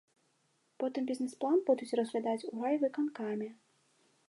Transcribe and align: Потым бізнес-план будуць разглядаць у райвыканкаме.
Потым 0.83 1.01
бізнес-план 1.11 1.61
будуць 1.67 1.91
разглядаць 2.01 2.47
у 2.49 2.53
райвыканкаме. 2.65 3.49